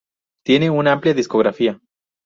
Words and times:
Tienen 0.43 0.71
una 0.73 0.93
amplia 0.93 1.13
discografía. 1.13 1.79